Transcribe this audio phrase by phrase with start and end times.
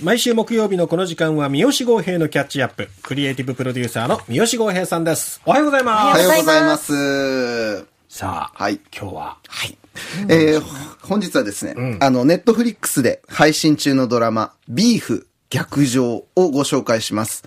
[0.00, 2.88] 毎週木曜日のこの時間は三好豪平のキャッチアップ。
[3.02, 5.42] クリエイティブプロデューサーの三好豪平さんです。
[5.44, 6.18] おはようございます。
[6.24, 7.86] おはようございます。
[8.08, 8.80] さあ、はい。
[8.90, 9.76] 今日は、はい。
[10.30, 10.60] えー、
[11.02, 17.44] 本日はですね、あの、ネットフリックスで配信中のドラマ、ビーフ逆上をご紹介します。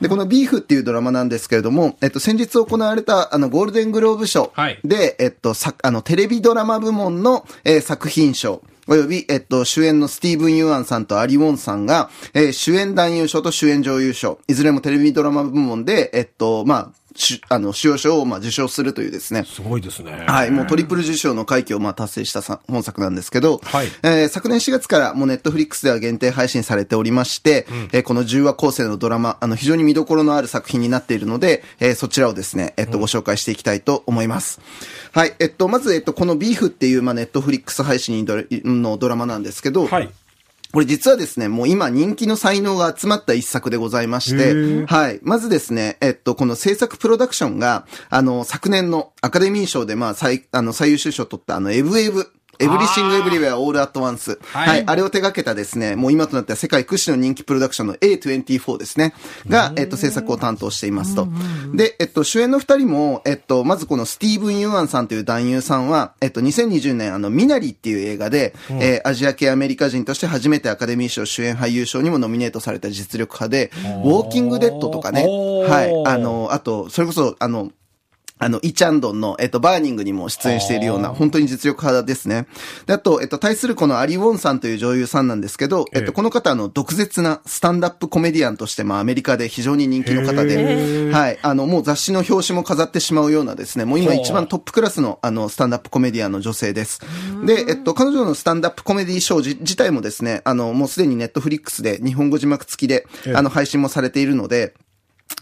[0.00, 20.24] で、このビーフっていうドラマなんですけれども、えっと、先日行われた、あの、ゴールデングローブ賞はいで、えっと、さ、あの、テレビドラマ部門の、えー作品賞、および、えっと、主演のスティーブン・ユアンさんとアリ・ウォンさんが、えー主演男優賞と主演女優賞、いずれもテレビドラマ部門で、えっと、まあ、しあの、主要賞を、まあ、受賞するというですね、すごいですね。
[20.26, 34.60] はい、もうトリプル受賞の快挙をまあ達成したさ本作なんですけど、はいえー昨年4月からもうネットフリックスでは限定配信されておりまして、えーこの10話構成のドラマ、あの非常に見どころのある作品になっているので、えーそちらをですね、えっと、ご紹介していきたいと思います。
[35.12, 38.26] はい、えっと、まず、えっと、このビーフっていう、まあ、ネットフリックス配信
[38.64, 40.10] のドラマなんですけど、はい。
[40.72, 45.20] これ実はですね、もう今人気の才能が集まった一作でございまして、はい。
[45.22, 52.30] まずですね、えっと、この制作プロダクションが、あの、昨年のアカデミー賞で、まあ、最、あの、最優秀賞を取った、あの、エブエブ。
[52.58, 54.38] エブリシングエブリウェアオールアットワンス。
[54.52, 54.84] はいはい。
[54.86, 59.14] あれを手掛けたですね、もう今となっては世界屈指の人気プロダクションの A24 ですね。
[59.48, 61.28] が、えっと、制作を担当していますと。
[61.74, 73.70] で、えっと、主演の二人も、えっと、まずこのスティーブン・ユーアンさんという男優さんは、えっと、2020年、あの、ミナリっていう映画で、えーアジア系アメリカ人として初めてアカデミー賞主演俳優賞にもノミネートされた実力派で、
[74.04, 76.04] ウォーキングデッドとかね、はい。
[76.06, 77.70] あの、あと、それこそ、あの、
[78.38, 82.46] あの、イチャンドンの、えっと、バーニングにも出演しているような、本当に実力派ですね。
[82.86, 91.38] で、あと、えっと、対するこのアリ・ウォンさんという女優さんなんですけど、えっええと、この方、あの、毒舌なスタンダップコメディアンとして、まあ、アメリカで非常に人気の方で、はい。
[91.42, 97.00] あの、もう雑誌の表紙も飾ってしまうようなですね、もう今一番トップクラスの、あの、スタンダップコメディアンの女性です。
[97.44, 104.74] で、えっと、彼女のスタンダップコメディショーじ自体もですね、あの、もうすでにネットフリックスで日本語字幕付きで、ええあの、配信もされているので、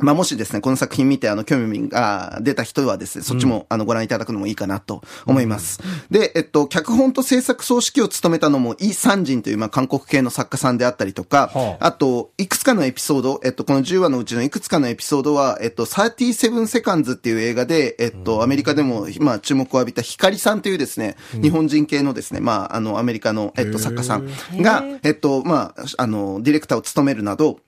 [0.00, 5.80] まあ、もしですね、この作品見て、あの、興味が出た人はですね、そっちも、あの、ご覧いただくのもいいかなと思います。
[6.10, 11.86] で、えっと、脚本と制作総指揮を務めたのも、イ・サンジンという、まあ、韓国系の作家さんであったりとか、はあ。
[11.86, 24.28] あと、いくつかのエピソード、えっと、この10話のうちのいくつかのエピソードは、えっと、37セカンズっていう映画で、えっと、アメリカでも、まあ、注目を浴びたヒカリさんというですね、日本人系のですね、まあ、あの、アメリカの、えっと、作家さん
[24.58, 27.60] が、えっと、まあ、あの、ディレクターを務めるなど、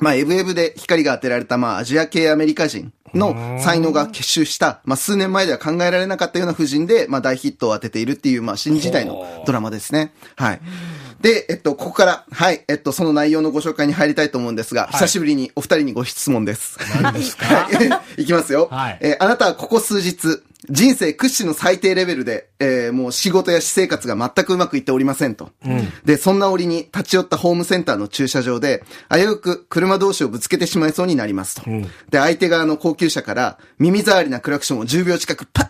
[0.00, 10.12] まあ、エブエブで光が当てられた、まあ、アジア系アメリカ人の才能が結集した、まあ、数年前では考えられなかったような夫人で、まあ、大ヒットを当てているっていう、まあ、新時代のドラマですね。
[10.36, 10.60] はい。
[11.20, 16.78] で、えっと、ここから、はい、えっと、その内容のご紹介に入りたいと思うんですが、久しぶりにお二人にご質問です。
[17.02, 17.44] 何ですか？
[17.44, 18.16] はい。
[18.22, 18.68] いきますよ。
[18.70, 20.40] はいえーあなたはここ数日、
[20.70, 25.50] 人生屈指の最低レベルで、えーもう仕事や私生活が全くうまくいっておりませんと。
[26.04, 31.70] で、そんな折に立ち寄ったホームセンターの駐車場で、危うく車同士をぶつけてしまいそうになりますと。
[32.10, 35.62] で、相手側の高級車から耳障りなクラクションを10秒近くパ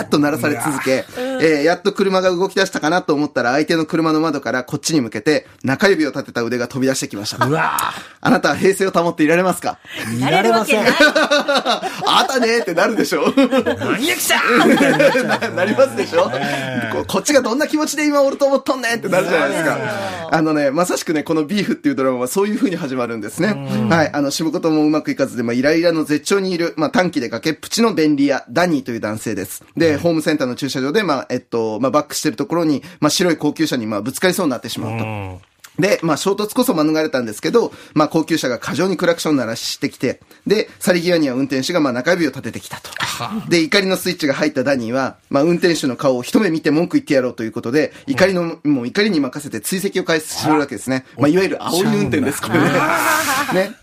[0.00, 1.04] ーッと鳴らされ続け、
[1.42, 7.44] えーやっと車が動き出したかなと思ったら相手の車の窓からこっちに向けて中指を立てた腕が飛び出してきました。
[7.46, 7.76] うわ
[8.20, 9.78] あなたは平静を保っていられますか？
[10.16, 10.84] いられません。
[10.86, 11.80] あ
[12.24, 14.40] ったねーってなるでしょ何やきさ
[15.24, 16.30] ななりますでしょ、
[16.92, 19.76] ここっちがどんな気持ちで今おると思っとんねんってなるじゃないですか。
[20.30, 23.54] あのね、まさしくね、このビーフっていうドラマはそういう風に始まるんですね。
[23.88, 24.12] はい。
[24.12, 29.62] あの、仕事もうまくいかずで、まあ、イライラの絶頂にいる、まあ、短期で崖っぷちの便利屋、ダニーという男性です。
[29.76, 35.56] で、ホームセンターの駐車場で、まあ、えっと、まあ、バックしてるところに、まあ、白い高級車に、まあ、ぶつかりそうになってしまうと。
[35.78, 42.90] で、まあ、衝突こそ免れたんですけど、まあ、高級車が過剰にクラクション鳴らしてきて、で、去り際には運転手が、まあ、中指を立ててきたと。
[43.48, 51.04] で、怒りのスイッチが入ったダニーは、まあ、運転手の顔を一目見て文句言ってやろうということで、怒りの、もう怒りに任せて追跡を開始するわけですね。
[51.18, 52.70] まあ、いわゆる煽り運転です、これね。
[53.52, 53.74] ね。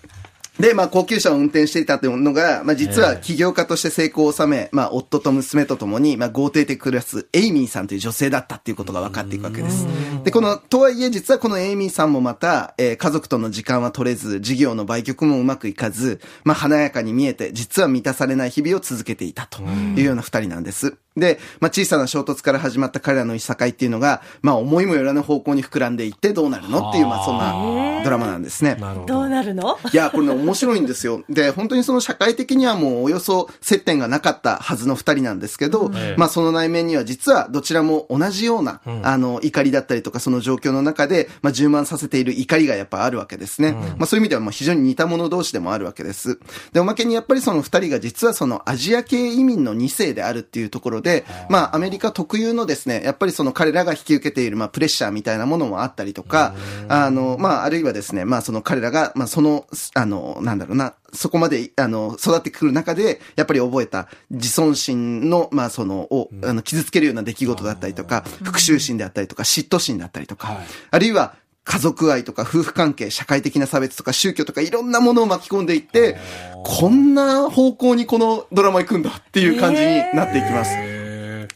[0.59, 9.87] で、まあ、高級車を運転していたというのが、まあ、実は起業家として成功を収め、まあ、夫と娘と共に、まあ、豪邸で暮らすエイミーさんという女性だったっていうことが分かっていくわけです。
[10.23, 20.95] で、この、とはいえ、実はこのエイミーさんもまた、えー家族との時間は取れず、事業の売却もうまくいかず、まあ、華やかに見えて、実は満たされない日々を続けていたというような二人なんです。
[21.15, 26.89] で、まあ、小さな衝突から始まった彼らのいさかいっていうのが、まあ、思いもよらぬ方向に膨らんでいってどうなるの？
[26.89, 28.75] っていう、まあ、そんなドラマなんですね。
[28.75, 29.13] なるほど。
[29.13, 29.77] どうなるの？
[29.91, 31.23] いや、これね、面白いんですよ。
[31.29, 43.73] で、本当にその社会的にはもうおよそ接点がなかったはずの二人なんですけど、ええまあその内面には実はどちらも同じような、あの、怒りだったりとかその状況の中で、まあ充満させている怒りがやっぱあるわけですね。
[43.97, 46.39] まあそういう意味ではまあ非常に似た者同士でもあるわけです。
[46.71, 56.55] で、おまけにやっぱりその二人が実はそのアジア系移民の二世であるっていうところで、まあ、アメリカ特有のですね、やっぱりその彼らが引き受けている、まあ、プレッシャーみたいなものもあったりとか、
[56.87, 70.57] あの、まあ、あるいはですね、まあ、その彼らが、まあ、その、あの、なんだろうな、そこまで、あの、育ってくる中で、やっぱり覚えた自尊心の、まあ、その、を、あの、傷つけるような出来事だったりとか、復讐心であったりとか、嫉妬心だったりとか、
[70.89, 76.17] あるいは、家族愛とか夫婦関係、社会的な差別とか宗教とかいろんなものを巻き込んでいって、
[76.63, 81.02] こんな方向にこのドラマ行くんだっていう感じになっていきます。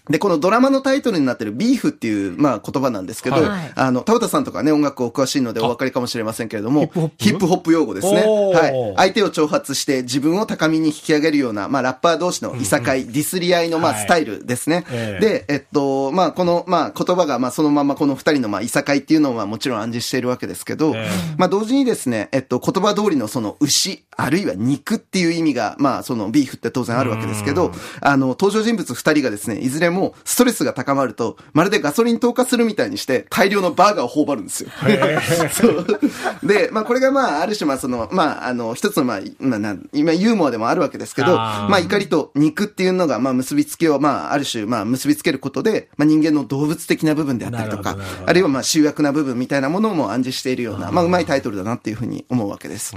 [0.10, 3.72] で、このドラマのタイトルになってるビーフっていう、まあ言葉なんですけど、はい。
[3.76, 7.74] あの、田畑さんとかね、音楽お詳しいのでお分かりかもしれませんけれども、ヒップホップ？
[7.74, 8.24] 用語ですね。
[8.24, 8.94] はい。
[8.96, 14.02] 相手を挑発して自分を高みに引き上げるような、まあラッパー同士のいさかい、ディスり合いの、まあはい。
[14.04, 14.86] スタイルですね。
[14.92, 15.26] ええ。
[15.26, 21.36] で、えっと、まあこの、まあ言葉が、まあそのままこの二人の、まあいさかいっていうのはもちろん暗示しているわけですけど、ええ。
[21.38, 27.72] まあ同時にですね、えっと、言葉通りのその牛、あるいは肉っていう意味が、まあそのビーフって当然あるわけですけど、
[28.02, 34.70] あの、登場人物二人がですね、いずれもストレスが高まると、まるでガソリン投下するみたいにして、大量のバーガーを頬張るんですよ。
[35.52, 36.00] そう。
[36.44, 52.96] で、まあこれがまあ、ある種まあその、まああの、一つのまあ、ま今ユーモアでもあるわけですけど、まあ怒りと肉っていうのがまあ結びつけを、まあある種まあ結びつけることで、まあ人間の動物的な部分であったりとかあるいはまあ集約な部分みたいなものも暗示しているような、まあうまいタイトルだなっていうふうに思うわけです。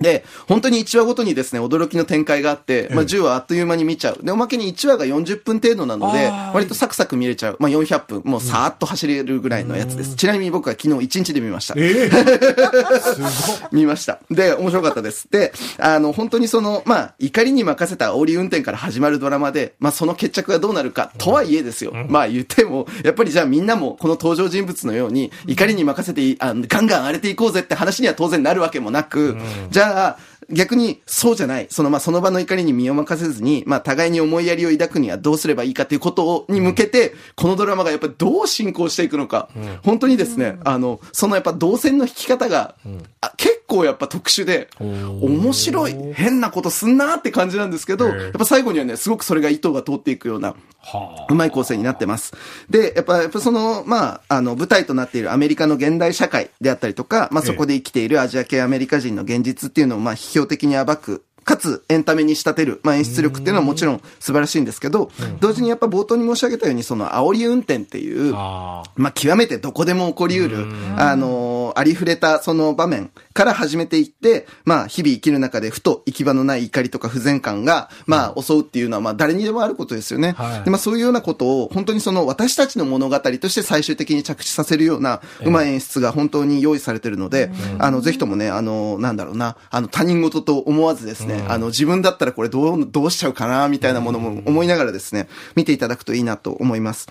[0.00, 4.18] で、本当に1話ごとにですね、驚きの展開があって、まあ10話あっという間に見ちゃう。
[4.22, 7.56] で、おまけに1話が40分程度なのであー、割とサクサク見れちゃう。
[7.58, 10.16] まあ400分、もうさーっと走れるぐらいのやつです。
[10.16, 11.74] ちなみに僕は昨日1日で見ました。
[11.76, 12.10] ええ
[13.00, 13.68] すごい。
[13.72, 14.18] 見ました。
[14.30, 15.28] で、面白かったです。
[15.30, 21.92] で、あの、本当にその、まあ、怒りに任せた煽り運転から始まるドラマで、まあ、その決着がどうなるか、とはいえですよ。
[22.08, 29.36] まあ、言っても、やっぱりじゃあみんなも、この登場人物のように、怒りに任せていあのガンガン荒れていこうぜって話には当然なるわけもなく、
[29.70, 30.18] じゃあ、
[30.52, 31.66] 逆に、そうじゃない。
[31.70, 39.48] その、まあ、その場の怒りに身を任せずに、まあ、互いに思いやりを抱くにはどうすればいいかということを、に向けて、このドラマがやっぱりどう進行していくのか、
[39.82, 42.74] 本当にですね、あの、そのやっぱ動線の引き方が、
[43.20, 52.32] あ結構やっぱ特殊で、面白い、変なことすんなって感じなんですけど、やっぱ最後にはね、すごくそれが糸が通っていくような、はうまい構成になってます。
[52.68, 61.24] で、やっぱ、やっぱその、まあ、あの、舞台となっているアメリカの現代社会であったりとか、まあ、そこで生きているアジア系アメリカ人の現実っていうのを、まあ、批評的に暴く。
[61.44, 68.84] かつ、エンタメに仕立てる、まあ、演出力っていうのはもちろん素晴らしいんですけど、同時にやっぱ冒頭に申し上げたように、その煽り運転っていう、あ。
[68.94, 80.32] まあ、極めてどこでも起こりうる、あのーありふれたその場面から始めていって、まあ、日々生きる中でふと行き場のない怒りとか不全感が、まあ、襲うっていうのは、まあ、誰にでもあることですよね。
[80.32, 80.64] はい。
[80.64, 97.08] で、まあ、そういうようなことを、本当にその、私たちの物語として最終的に着地させるような、うまい演出が本当に用意されてるので、あの、ぜひともね、あの、なんだろうな、あの、他人事と思わずですね、あの、自分だったらこれどう、どうしちゃうかな、みたいなものも思いながらですね、見ていただくといいなと思います。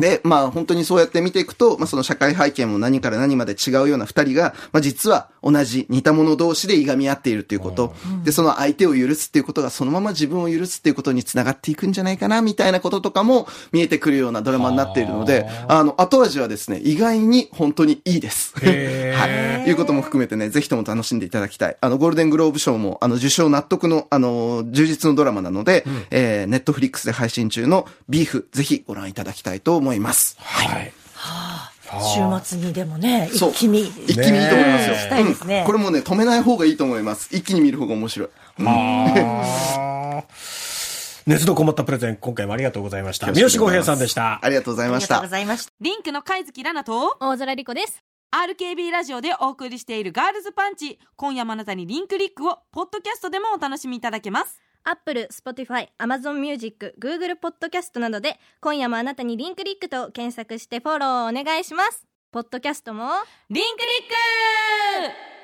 [0.00, 7.94] で、まあ本当にそうやって見ていくと、まあその社会背景も何から何まで違うような二人が、まあ実は同じ似た者同士でいがみ合っているということ、
[8.24, 18.54] で、その相手を許すっていうことがそのまま自分を許すっていうことにつながっていくんじゃないかな、みたいなこととかも見えてくるようなドラマになっているので、あの、後味はですね、意外に本当にいいです。
[18.58, 18.66] は
[19.66, 19.68] い。
[19.68, 21.76] いうことも含めてね、ぜひとも楽しんでいただきたい。
[21.80, 30.36] あの、ゴールデングローブ賞も、あの、受賞納得の、あの、充実のドラマなので、えー、ネットフリックスで配信中のビーフ、ぜひご覧いただきたいと思います。
[30.38, 30.92] はい。
[31.98, 33.80] 週末にでもね、そう一気見。
[33.80, 34.94] 一気にいいと思いますよ。
[34.96, 37.28] したいですねうんこれもね、止めない方がいいと思います。
[37.34, 38.28] 一気に見る方が面白い。
[38.62, 40.32] はあ。
[41.26, 43.32] 熱のこもったプレゼン、今回もありがとうございました。
[43.32, 44.40] 三好豪平さんでした。
[44.42, 45.30] ありがとうございましたありがとうご。
[45.30, 45.72] ざいました。
[45.80, 48.02] リンクの貝月ラナと大空莉子です。
[48.32, 62.06] RKB ラジオでお送りしているガールズパンチ今夜もあなたにリンクリックをポッドキャストでもお楽しみいただけますアップル、スポティファイ、アマゾンミュージック、グーグルポッドキャストなどで今夜もあなたにリンクリックと検索してフォローをお願いします。
[62.32, 63.08] ポッドキャストも
[63.50, 65.39] リンクリック